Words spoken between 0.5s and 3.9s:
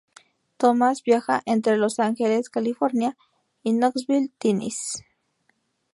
Thomas viaja entre Los Ángeles, California y